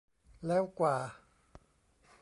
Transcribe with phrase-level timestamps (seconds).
[0.45, 0.97] แล้วกว่า